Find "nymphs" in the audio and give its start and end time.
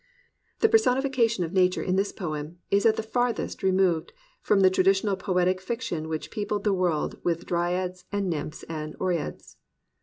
8.27-8.63